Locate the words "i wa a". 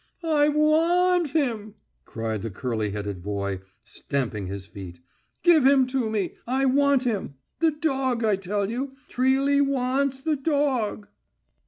0.23-1.19